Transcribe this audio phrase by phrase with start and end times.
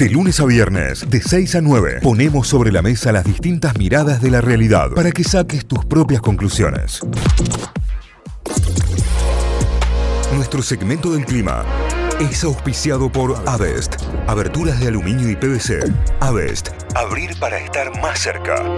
[0.00, 4.22] De lunes a viernes, de 6 a 9, ponemos sobre la mesa las distintas miradas
[4.22, 7.00] de la realidad para que saques tus propias conclusiones.
[10.34, 11.66] Nuestro segmento del clima
[12.18, 13.96] es auspiciado por Avest.
[14.26, 15.92] Aberturas de aluminio y PVC.
[16.20, 16.70] Avest.
[16.94, 18.74] Abrir para estar más cerca.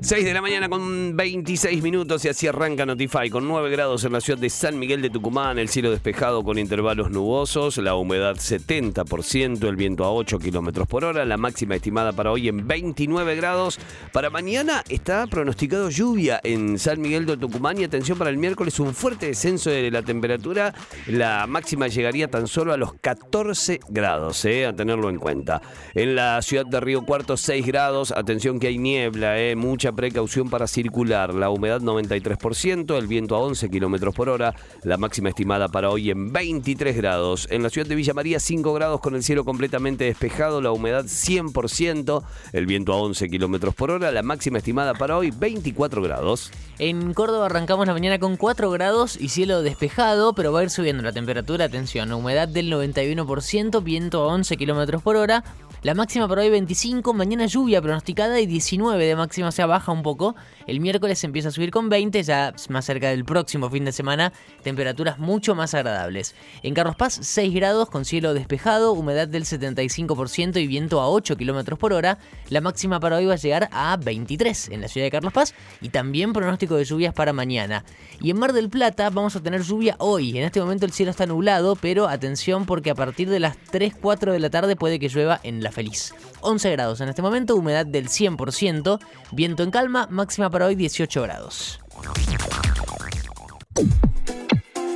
[0.00, 4.12] 6 de la mañana con 26 minutos y así arranca Notify con 9 grados en
[4.12, 8.36] la ciudad de San Miguel de Tucumán, el cielo despejado con intervalos nubosos, la humedad
[8.36, 13.36] 70%, el viento a 8 kilómetros por hora, la máxima estimada para hoy en 29
[13.36, 13.80] grados.
[14.12, 18.78] Para mañana está pronosticado lluvia en San Miguel de Tucumán y atención para el miércoles
[18.78, 20.74] un fuerte descenso de la temperatura,
[21.06, 25.62] la máxima llegaría tan solo a los 14 grados, eh, a tenerlo en cuenta.
[25.94, 30.50] En la ciudad de Río Cuarto 6 grados, atención que hay niebla, eh, mucha precaución
[30.50, 31.34] para circular.
[31.34, 34.54] La humedad 93%, el viento a 11 kilómetros por hora.
[34.82, 37.46] La máxima estimada para hoy en 23 grados.
[37.50, 40.60] En la ciudad de Villa María 5 grados con el cielo completamente despejado.
[40.60, 44.10] La humedad 100%, el viento a 11 kilómetros por hora.
[44.10, 46.50] La máxima estimada para hoy 24 grados.
[46.78, 50.70] En Córdoba arrancamos la mañana con 4 grados y cielo despejado, pero va a ir
[50.70, 51.64] subiendo la temperatura.
[51.64, 55.42] Atención, humedad del 91%, viento a 11 kilómetros por hora.
[55.82, 60.02] La máxima para hoy 25, mañana lluvia pronosticada y 19 de máxima, se baja un
[60.02, 60.34] poco.
[60.66, 64.32] El miércoles empieza a subir con 20, ya más cerca del próximo fin de semana,
[64.62, 66.34] temperaturas mucho más agradables.
[66.62, 71.36] En Carlos Paz 6 grados con cielo despejado, humedad del 75% y viento a 8
[71.36, 72.18] kilómetros por hora.
[72.48, 75.54] La máxima para hoy va a llegar a 23 en la ciudad de Carlos Paz
[75.82, 77.84] y también pronóstico de lluvias para mañana.
[78.20, 80.38] Y en Mar del Plata vamos a tener lluvia hoy.
[80.38, 84.32] En este momento el cielo está nublado, pero atención porque a partir de las 3-4
[84.32, 86.14] de la tarde puede que llueva en la feliz.
[86.40, 88.98] 11 grados en este momento, humedad del 100%,
[89.32, 91.80] viento en calma, máxima para hoy 18 grados.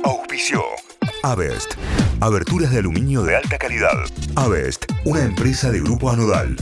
[0.03, 0.63] Auspicio.
[1.23, 1.75] Avest.
[2.19, 3.93] Aberturas de aluminio de alta calidad.
[4.35, 6.55] Avest, una empresa de grupo anodal.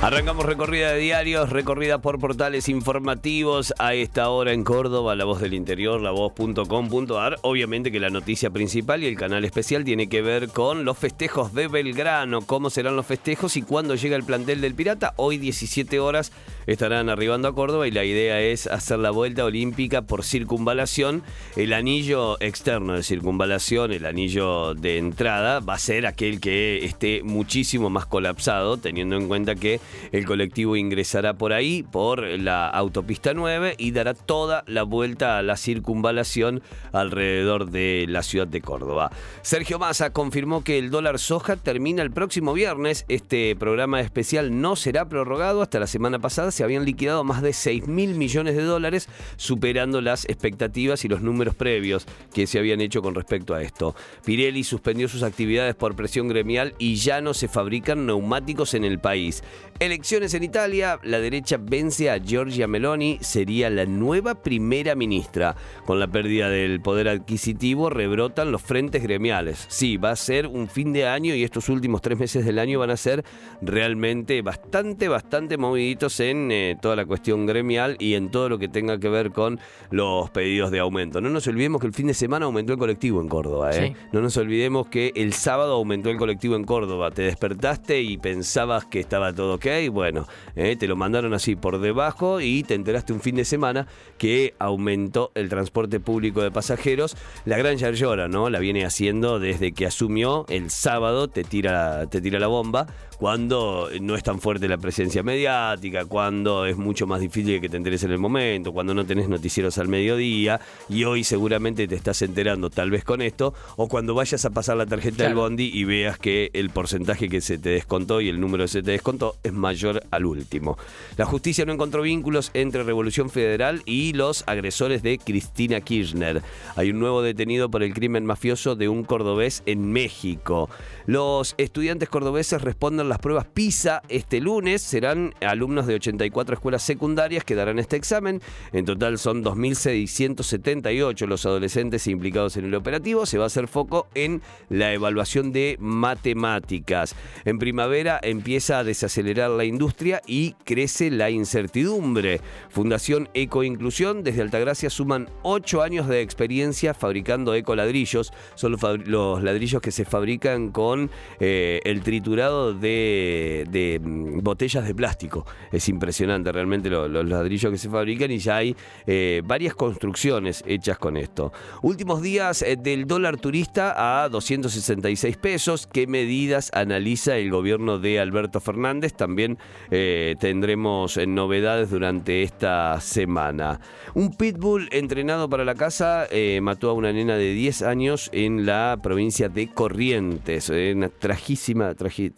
[0.00, 5.40] Arrancamos recorrida de diarios, recorrida por portales informativos a esta hora en Córdoba, La Voz
[5.40, 7.38] del Interior, lavoz.com.ar.
[7.42, 11.52] Obviamente que la noticia principal y el canal especial tiene que ver con los festejos
[11.52, 15.14] de Belgrano, cómo serán los festejos y cuándo llega el plantel del Pirata.
[15.16, 16.30] Hoy 17 horas
[16.68, 21.24] estarán arribando a Córdoba y la idea es hacer la vuelta olímpica por circunvalación.
[21.56, 27.22] El anillo externo de circunvalación, el anillo de entrada, va a ser aquel que esté
[27.24, 29.80] muchísimo más colapsado, teniendo en cuenta que
[30.12, 35.42] el colectivo ingresará por ahí, por la autopista 9, y dará toda la vuelta a
[35.42, 36.62] la circunvalación
[36.92, 39.10] alrededor de la ciudad de Córdoba.
[39.42, 43.04] Sergio Massa confirmó que el dólar soja termina el próximo viernes.
[43.08, 45.62] Este programa especial no será prorrogado.
[45.62, 50.00] Hasta la semana pasada se habían liquidado más de 6 mil millones de dólares, superando
[50.00, 53.94] las expectativas y los números previos que se habían hecho con respecto a esto.
[54.24, 58.98] Pirelli suspendió sus actividades por presión gremial y ya no se fabrican neumáticos en el
[58.98, 59.42] país.
[59.80, 65.54] Elecciones en Italia, la derecha vence a Giorgia Meloni, sería la nueva primera ministra.
[65.86, 69.66] Con la pérdida del poder adquisitivo rebrotan los frentes gremiales.
[69.68, 72.80] Sí, va a ser un fin de año y estos últimos tres meses del año
[72.80, 73.24] van a ser
[73.62, 78.66] realmente bastante, bastante moviditos en eh, toda la cuestión gremial y en todo lo que
[78.66, 79.60] tenga que ver con
[79.92, 81.20] los pedidos de aumento.
[81.20, 83.70] No nos olvidemos que el fin de semana aumentó el colectivo en Córdoba.
[83.76, 83.94] ¿eh?
[84.10, 87.12] No nos olvidemos que el sábado aumentó el colectivo en Córdoba.
[87.12, 91.78] Te despertaste y pensabas que estaba todo ok bueno, eh, te lo mandaron así por
[91.78, 93.86] debajo y te enteraste un fin de semana
[94.16, 97.16] que aumentó el transporte público de pasajeros.
[97.44, 98.50] La gran Yarlora, ¿no?
[98.50, 102.86] La viene haciendo desde que asumió el sábado, te tira, te tira la bomba
[103.18, 107.76] cuando no es tan fuerte la presencia mediática, cuando es mucho más difícil que te
[107.76, 112.22] enteres en el momento, cuando no tenés noticieros al mediodía y hoy seguramente te estás
[112.22, 115.84] enterando tal vez con esto, o cuando vayas a pasar la tarjeta del bondi y
[115.84, 119.34] veas que el porcentaje que se te descontó y el número que se te descontó
[119.42, 120.78] es mayor al último.
[121.16, 126.42] La justicia no encontró vínculos entre Revolución Federal y los agresores de Cristina Kirchner.
[126.76, 130.70] Hay un nuevo detenido por el crimen mafioso de un cordobés en México.
[131.06, 134.82] Los estudiantes cordobeses responden las pruebas PISA este lunes.
[134.82, 138.40] Serán alumnos de 84 escuelas secundarias que darán este examen.
[138.72, 143.26] En total son 2.678 los adolescentes implicados en el operativo.
[143.26, 147.14] Se va a hacer foco en la evaluación de matemáticas.
[147.44, 152.40] En primavera empieza a desacelerar la industria y crece la incertidumbre.
[152.68, 158.32] Fundación Ecoinclusión desde Altagracia suman 8 años de experiencia fabricando ecoladrillos.
[158.54, 161.10] Son los, los ladrillos que se fabrican con
[161.40, 165.46] eh, el triturado de de, mm, botellas de plástico.
[165.72, 170.62] Es impresionante realmente lo- los ladrillos que se fabrican y ya hay eh, varias construcciones
[170.66, 171.52] hechas con esto.
[171.82, 175.86] Últimos días eh, del dólar turista a 266 pesos.
[175.86, 179.14] ¿Qué medidas analiza el gobierno de Alberto Fernández?
[179.14, 179.58] También
[179.90, 183.80] eh, tendremos novedades durante esta semana.
[184.14, 186.26] Un pitbull entrenado para la casa
[186.62, 190.68] mató a una nena de 10 años en la provincia de Corrientes.
[190.70, 192.30] Una trajísima, tragi-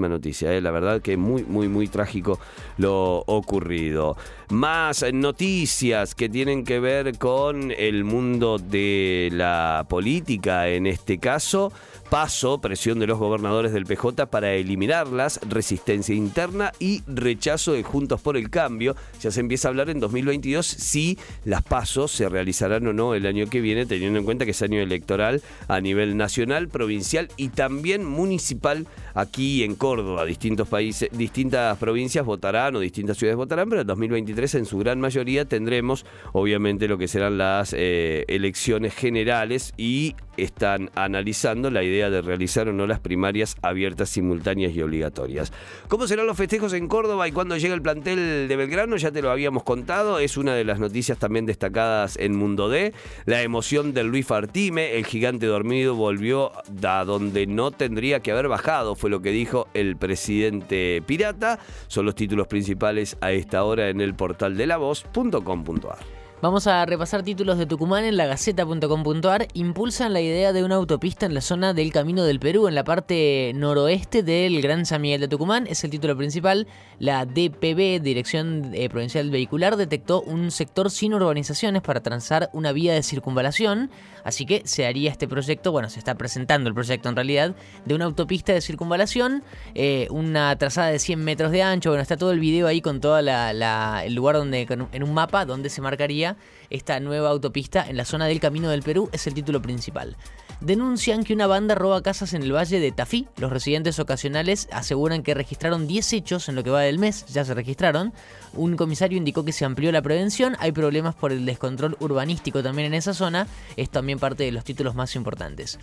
[0.00, 0.52] trajísima noticia.
[0.56, 0.60] eh.
[0.60, 2.38] La verdad que muy, muy, muy trágico
[2.78, 4.16] lo ocurrido.
[4.50, 11.72] Más noticias que tienen que ver con el mundo de la política en este caso.
[12.10, 18.20] Paso, presión de los gobernadores del PJ para eliminarlas, resistencia interna y rechazo de Juntos
[18.20, 18.96] por el Cambio.
[19.20, 23.26] Ya se empieza a hablar en 2022 si las pasos se realizarán o no el
[23.26, 27.50] año que viene, teniendo en cuenta que es año electoral a nivel nacional, provincial y
[27.50, 29.89] también municipal aquí en Córdoba.
[30.26, 35.00] Distintos países, distintas provincias votarán o distintas ciudades votarán, pero en 2023 en su gran
[35.00, 42.10] mayoría tendremos obviamente lo que serán las eh, elecciones generales y están analizando la idea
[42.10, 45.52] de realizar o no las primarias abiertas, simultáneas y obligatorias.
[45.88, 48.96] ¿Cómo serán los festejos en Córdoba y cuándo llega el plantel de Belgrano?
[48.96, 52.92] Ya te lo habíamos contado, es una de las noticias también destacadas en Mundo D.
[53.26, 56.52] La emoción del Luis Fartime, el gigante dormido volvió
[56.82, 61.58] a donde no tendría que haber bajado, fue lo que dijo el presidente pirata.
[61.88, 66.19] Son los títulos principales a esta hora en el portal de la voz.com.ar.
[66.42, 69.48] Vamos a repasar títulos de Tucumán en la Gaceta.com.ar.
[69.52, 72.82] Impulsan la idea de una autopista en la zona del Camino del Perú, en la
[72.82, 75.66] parte noroeste del Gran San Miguel de Tucumán.
[75.66, 76.66] Es el título principal.
[76.98, 82.94] La DPB, Dirección eh, Provincial Vehicular, detectó un sector sin urbanizaciones para transar una vía
[82.94, 83.90] de circunvalación.
[84.24, 87.54] Así que se haría este proyecto, bueno, se está presentando el proyecto en realidad,
[87.84, 89.42] de una autopista de circunvalación,
[89.74, 91.90] eh, una trazada de 100 metros de ancho.
[91.90, 95.68] Bueno, está todo el video ahí con todo el lugar donde, en un mapa donde
[95.68, 96.36] se marcaría Colombia
[96.70, 100.16] esta nueva autopista en la zona del Camino del Perú, es el título principal.
[100.60, 103.26] Denuncian que una banda roba casas en el valle de Tafí.
[103.38, 107.46] Los residentes ocasionales aseguran que registraron 10 hechos en lo que va del mes, ya
[107.46, 108.12] se registraron.
[108.52, 112.88] Un comisario indicó que se amplió la prevención, hay problemas por el descontrol urbanístico también
[112.88, 113.46] en esa zona,
[113.76, 115.78] es también parte de los títulos más importantes.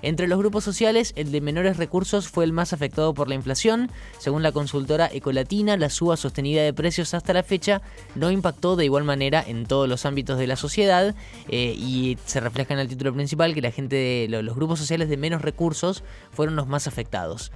[0.00, 3.90] Entre los grupos sociales, el de menores recursos fue el más afectado por la inflación.
[4.18, 7.82] Según la consultora Ecolatina, la suba sostenida de precios hasta la fecha
[8.16, 11.14] no impactó de igual manera en todos los ámbitos de la sociedad
[11.48, 14.78] eh, y se refleja en el título principal que la gente de lo- los grupos
[14.78, 17.52] sociales de menos recursos fueron los más afectados.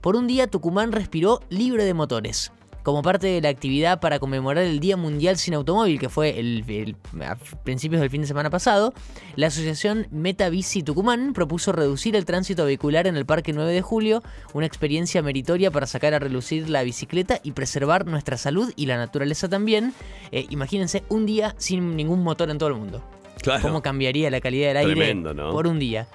[0.00, 2.52] Por un día, Tucumán respiró libre de motores.
[2.88, 6.64] Como parte de la actividad para conmemorar el Día Mundial sin Automóvil, que fue el,
[6.68, 8.94] el- a principios del fin de semana pasado,
[9.36, 13.82] la asociación Meta Bici Tucumán propuso reducir el tránsito vehicular en el Parque 9 de
[13.82, 14.22] Julio,
[14.54, 18.96] una experiencia meritoria para sacar a relucir la bicicleta y preservar nuestra salud y la
[18.96, 19.92] naturaleza también.
[20.32, 23.04] Eh, imagínense un día sin ningún motor en todo el mundo.
[23.42, 23.60] Claro.
[23.60, 25.50] ¿Cómo cambiaría la calidad del aire Tremendo, ¿no?
[25.52, 26.08] por un día?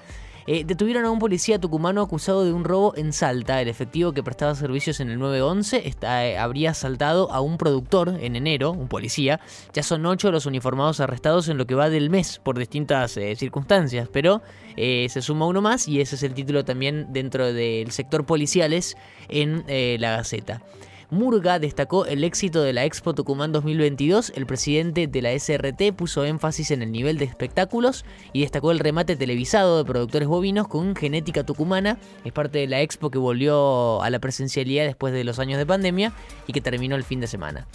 [0.46, 3.62] Eh, detuvieron a un policía tucumano acusado de un robo en Salta.
[3.62, 8.18] El efectivo que prestaba servicios en el 911 está, eh, habría asaltado a un productor
[8.20, 9.40] en enero, un policía.
[9.74, 13.36] Ya son ocho los uniformados arrestados en lo que va del mes por distintas eh,
[13.36, 14.42] circunstancias, pero
[14.76, 18.98] se suma uno más y ese es el título también dentro del sector policiales
[19.30, 19.64] en
[20.02, 20.64] la Gaceta.
[21.10, 24.34] Murga destacó el éxito de la Expo Tucumán 2022.
[24.36, 28.80] El presidente de la SRT puso énfasis en el nivel de espectáculos y destacó el
[28.80, 31.98] remate televisado de productores bovinos con genética tucumana.
[32.24, 35.66] Es parte de la Expo que volvió a la presencialidad después de los años de
[35.66, 36.14] pandemia
[36.48, 37.68] y que terminó el fin de semana.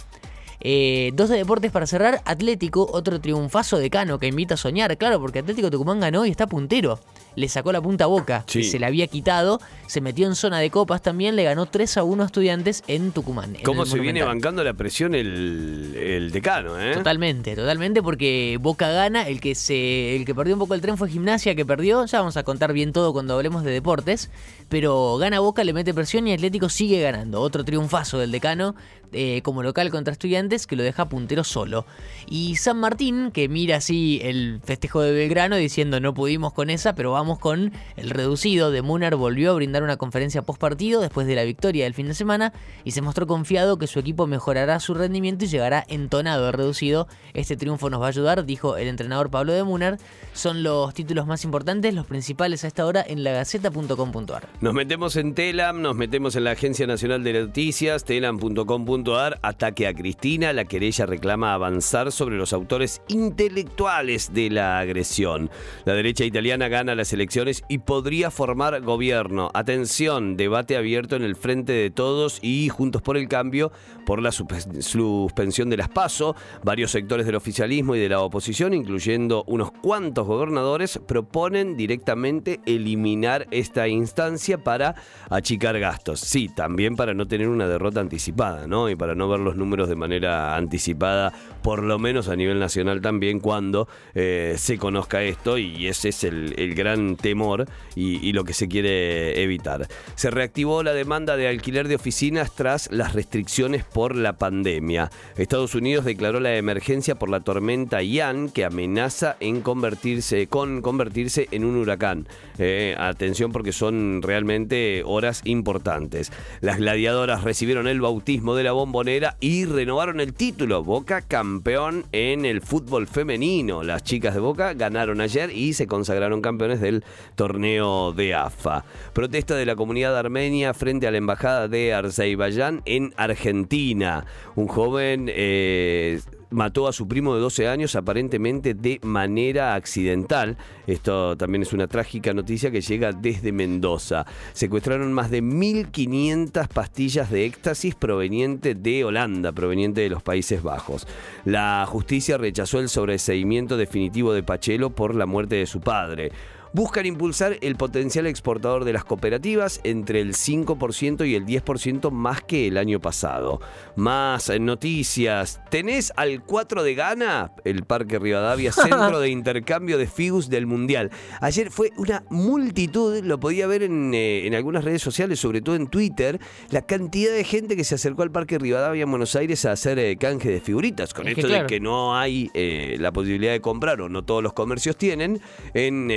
[0.61, 2.21] Eh, dos de deportes para cerrar.
[2.25, 4.97] Atlético, otro triunfazo de Cano que invita a soñar.
[4.97, 6.99] Claro, porque Atlético Tucumán ganó y está puntero.
[7.39, 8.59] Le sacó la punta a boca, Sí.
[8.59, 9.59] que se le había quitado.
[9.87, 11.35] Se metió en zona de copas también.
[11.35, 13.55] Le ganó 3 a 1 a estudiantes en Tucumán.
[13.55, 16.93] en ¿Cómo se viene bancando la presión el, el decano, eh?
[16.93, 20.97] Totalmente, totalmente, porque Boca gana, el que se, el que perdió un poco el tren
[20.97, 24.29] fue Gimnasia, que perdió, ya vamos a contar bien todo cuando hablemos de deportes,
[24.67, 28.75] pero gana Boca, le mete presión y Atlético sigue ganando, otro triunfazo del decano
[29.11, 31.85] eh, como local contra estudiantes que lo deja puntero solo.
[32.27, 36.93] Y San Martín, que mira así el festejo de Belgrano diciendo no pudimos con esa,
[36.95, 41.27] pero vamos con el reducido de Munar, volvió a brindar una conferencia post partido después
[41.27, 44.79] de la victoria del fin de semana y se mostró confiado que su equipo mejorará
[44.79, 47.07] su rendimiento y llegará entonado de reducido.
[47.33, 49.97] Este triunfo nos va a ayudar, dijo el entrenador Pablo de Munar.
[50.33, 54.47] Son los títulos más importantes, los principales a esta hora en lagaceta.com.ar.
[54.61, 59.93] Nos metemos en Telam, nos metemos en la Agencia Nacional de Noticias, telam.com.ar, ataque a
[59.93, 65.49] Cristina, la querella reclama avanzar sobre los autores intelectuales de la agresión.
[65.85, 69.51] La derecha italiana gana las elecciones y podría formar gobierno.
[69.53, 73.71] Atención, debate abierto en el frente de todos y Juntos por el Cambio
[74.05, 76.35] por la suspensión de las PASO.
[76.63, 83.47] Varios sectores del oficialismo y de la oposición, incluyendo unos cuantos gobernadores, proponen directamente eliminar
[83.51, 84.95] esta instancia para
[85.29, 86.19] achicar gastos.
[86.19, 88.89] Sí, también para no tener una derrota anticipada, ¿no?
[88.89, 93.01] Y para no ver los números de manera anticipada, por lo menos a nivel nacional
[93.01, 97.65] también, cuando eh, se conozca esto, y ese es el, gran temor
[97.95, 99.87] y, lo que se quiere evitar.
[100.15, 105.09] Se reactivó la demanda de alquiler de oficinas tras las restricciones por la pandemia.
[105.37, 111.47] Estados Unidos declaró la emergencia por la tormenta Ian, que amenaza en convertirse, con convertirse
[111.51, 112.27] en un huracán.
[112.57, 116.31] Eh, atención porque son realmente horas importantes.
[116.61, 120.83] Las gladiadoras recibieron el bautismo de la bombonera y renovaron el título.
[120.83, 123.83] Boca campeón en el fútbol femenino.
[123.83, 127.03] Las chicas de Boca ganaron ayer y se consagraron campeones del
[127.35, 128.83] torneo de AFA.
[129.13, 134.25] Protesta de la comunidad armenia frente a la embajada de Azerbaiyán en Argentina.
[134.55, 135.29] Un joven...
[135.31, 136.19] Eh,
[136.51, 140.57] mató a su primo de 12 años aparentemente de manera accidental.
[140.87, 144.25] Esto también es una trágica noticia que llega desde Mendoza.
[144.53, 151.07] Secuestraron más de 1.500 pastillas de éxtasis proveniente de Holanda, proveniente de los Países Bajos.
[151.45, 156.31] La justicia rechazó el sobreseimiento definitivo de Pachelo por la muerte de su padre
[156.73, 162.41] buscan impulsar el potencial exportador de las cooperativas entre el 5% y el 10% más
[162.41, 163.59] que el año pasado.
[163.95, 165.61] Más noticias.
[165.69, 167.51] ¿Tenés al 4 de Gana?
[167.63, 171.11] El Parque Rivadavia, centro de intercambio de figus del Mundial.
[171.41, 175.75] Ayer fue una multitud, lo podía ver en, eh, en, algunas redes sociales, sobre todo
[175.75, 179.65] en Twitter, la cantidad de gente que se acercó al Parque Rivadavia en Buenos Aires
[179.65, 181.13] a hacer eh, canje de figuritas.
[181.13, 184.53] Con esto de que no hay eh, la posibilidad de comprar o no todos los
[184.53, 185.41] comercios tienen,
[185.73, 186.09] en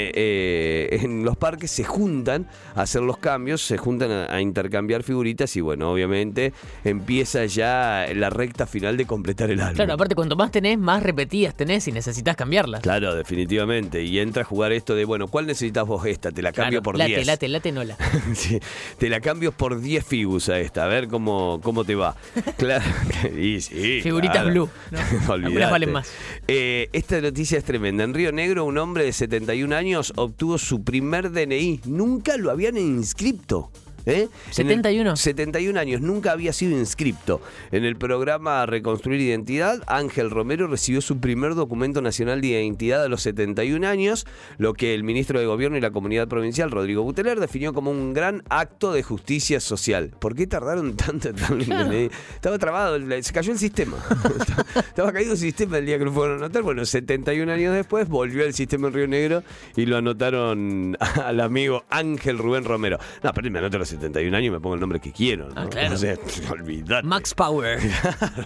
[0.43, 5.55] eh, en los parques se juntan a hacer los cambios, se juntan a, intercambiar figuritas
[5.57, 6.53] y bueno, obviamente
[6.85, 9.77] empieza ya la recta final de completar el álbum.
[9.77, 12.83] Claro, aparte cuanto más tenés, más repetidas tenés y necesitas cambiarlas.
[12.83, 14.03] Claro, definitivamente.
[14.03, 16.33] Y entra a jugar esto de, bueno, ¿cuál necesitas vos esta?
[16.33, 17.27] Te la cambio por 10.
[17.27, 17.97] Late, late, nola.
[18.35, 18.59] sí,
[18.99, 22.17] te la cambio por 10 figus a esta, a ver cómo, cómo te va.
[22.57, 22.85] claro,
[23.39, 24.69] y sí, Figuritas blue.
[24.91, 25.71] ¿no?
[25.71, 26.13] valen más.
[26.49, 28.05] Eh, esta noticia es tremenda.
[28.05, 31.83] En Río Negro, un hombre de 71 años obtuvo su primer DNI.
[31.85, 33.71] Nunca lo habían inscripto.
[34.07, 34.29] ¿Eh?
[34.51, 35.17] 71.
[35.17, 37.41] 71 años, nunca había sido inscripto.
[37.71, 43.09] En el programa Reconstruir Identidad, Ángel Romero recibió su primer documento nacional de identidad a
[43.09, 44.27] los 71 años,
[44.59, 48.13] lo que el ministro de Gobierno y la Comunidad Provincial, Rodrigo Buteler, definió como un
[48.13, 50.11] gran acto de justicia social.
[50.19, 53.97] ¿Por qué tardaron tanto Estaba trabado, se cayó el sistema.
[54.77, 56.63] Estaba caído el sistema el día que lo fueron a anotar.
[56.63, 59.43] Bueno, 71 años después volvió el sistema en Río Negro
[59.77, 62.99] y lo anotaron al amigo Ángel Rubén Romero.
[63.23, 65.49] No, pero me anoté los 71 años y me pongo el nombre que quiero.
[65.49, 65.61] ¿no?
[65.61, 65.97] Ah, claro.
[66.51, 67.07] olvídate.
[67.07, 67.79] Max Power.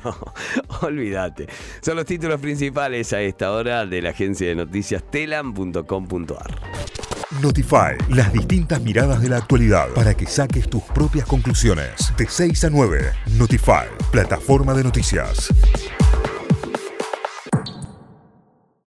[0.82, 1.48] olvídate.
[1.80, 6.60] Son los títulos principales a esta hora de la agencia de noticias telam.com.ar.
[7.42, 12.12] Notify, las distintas miradas de la actualidad para que saques tus propias conclusiones.
[12.16, 15.52] De 6 a 9, Notify, plataforma de noticias.